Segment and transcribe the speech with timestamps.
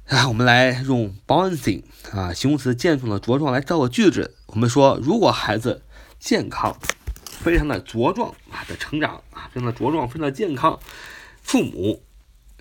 [0.06, 1.82] 啊，我们来用 bouncing
[2.12, 4.36] 啊，形容词，健壮的、茁壮来造个句子。
[4.46, 5.82] 我们说，如果孩子
[6.20, 6.78] 健康，
[7.24, 10.78] 非常的茁壮啊的成长啊，非常的茁壮，非常的健康，
[11.42, 12.04] 父母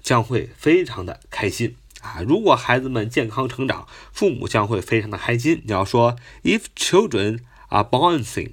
[0.02, 1.76] 将会非常的开心。
[2.06, 5.64] 啊，如果孩子们健康成长，父母将会非常的开心。
[5.66, 7.40] 你要说，If children
[7.70, 8.52] are bouncing,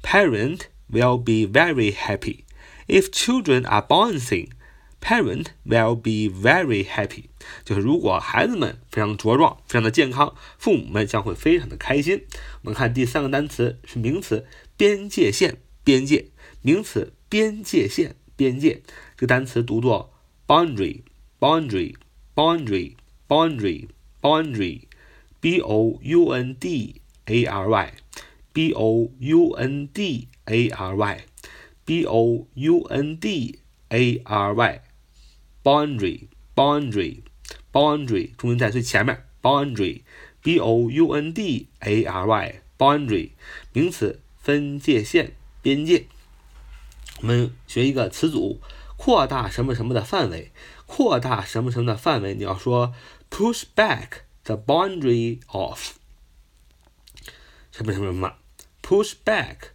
[0.00, 2.44] parent will be very happy.
[2.86, 4.50] If children are bouncing,
[5.00, 7.24] parent will be very happy.
[7.64, 12.24] 就是如果孩子们非常茁壮，非常的健康，父母们将会非常的开心。
[12.62, 14.46] 我们看第三个单词是名词，
[14.76, 16.28] 边界线，边界，
[16.62, 18.82] 名词，边界线，边界。
[19.16, 20.14] 这个单词读作
[20.46, 21.96] boundary，boundary。
[22.37, 22.95] boundary,
[23.27, 23.87] boundary,
[25.39, 27.93] b o u n d a r y,
[28.53, 31.25] b o u n d a r y,
[31.85, 33.59] b o u n d
[33.89, 34.81] a r y,
[35.63, 37.21] boundary, boundary,
[37.71, 40.01] boundary，重音在最前面，boundary,
[40.41, 43.31] b o u n d a r y, boundary，
[43.73, 46.05] 名词，分界线，边界。
[47.21, 48.59] 我们学一个词组，
[48.97, 50.51] 扩大什么什么的范围。
[50.85, 52.93] 扩大什么什么的范围，你要说
[53.31, 55.93] push back the boundary of
[57.71, 58.35] 什么什么什么，
[58.81, 59.69] push back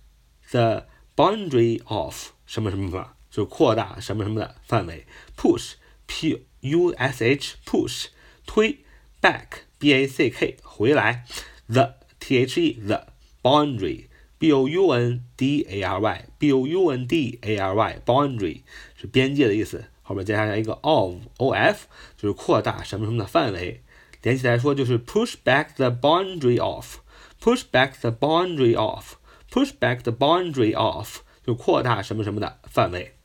[0.51, 5.07] the boundary of 什么什么什么，就是扩大什么什么的范围。
[5.37, 5.73] push
[6.07, 8.07] p u s h push
[8.47, 8.85] 推
[9.21, 11.25] back b a c k 回来
[11.67, 13.09] the t h e the
[13.43, 14.07] boundary
[14.44, 17.74] b o u n d a r y b o u n d a r
[17.74, 18.60] y boundary
[18.94, 19.86] 是边界的意思。
[20.02, 21.86] 后面接下来一个 of o f
[22.18, 23.82] 就是扩大什么什么的范围，
[24.22, 33.16] 连起来说就是 push back the boundary off，push back the boundary off，push back the boundary off，就扩大什么什么的范围。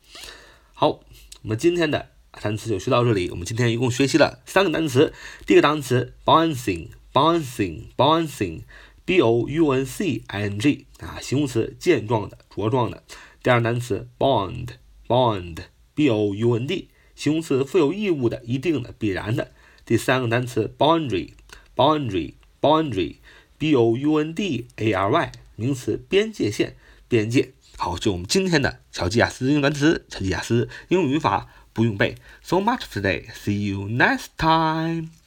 [0.72, 1.00] 好，
[1.42, 3.28] 我们今天的单词就学到这里。
[3.30, 5.12] 我们今天一共学习了三个单词，
[5.44, 8.62] 第一个单词 bouncing bouncing bouncing
[9.08, 13.02] bouncing 啊，形容词，健壮的，茁壮的。
[13.42, 15.56] 第二单词 bond，bond。
[15.94, 19.50] b o u n d 形容词，负有义务的、一定的、必然的。
[19.84, 26.76] 第三个单词 boundary，boundary，boundary，b o u n d a r y 名词，边界线、
[27.08, 27.50] 边界。
[27.76, 32.14] 好，就我们今天的乔吉雅思英语单词、乔吉雅思英语语法不用背。
[32.42, 33.26] So much today.
[33.32, 35.17] See you next time.